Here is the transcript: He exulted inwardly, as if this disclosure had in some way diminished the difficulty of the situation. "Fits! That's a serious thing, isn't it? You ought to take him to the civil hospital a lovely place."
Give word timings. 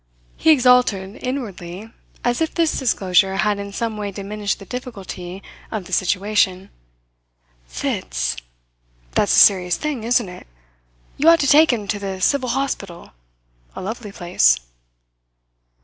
He 0.35 0.49
exulted 0.49 1.19
inwardly, 1.21 1.91
as 2.23 2.41
if 2.41 2.55
this 2.55 2.79
disclosure 2.79 3.35
had 3.35 3.59
in 3.59 3.71
some 3.71 3.97
way 3.97 4.09
diminished 4.09 4.57
the 4.57 4.65
difficulty 4.65 5.43
of 5.69 5.85
the 5.85 5.93
situation. 5.93 6.71
"Fits! 7.67 8.35
That's 9.11 9.35
a 9.35 9.37
serious 9.37 9.77
thing, 9.77 10.03
isn't 10.03 10.27
it? 10.27 10.47
You 11.17 11.29
ought 11.29 11.39
to 11.41 11.47
take 11.47 11.71
him 11.71 11.87
to 11.87 11.99
the 11.99 12.19
civil 12.19 12.49
hospital 12.49 13.11
a 13.75 13.81
lovely 13.83 14.11
place." 14.11 14.57